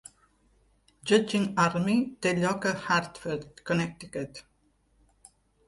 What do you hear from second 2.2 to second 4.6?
té lloc a Hartford, Connecticut.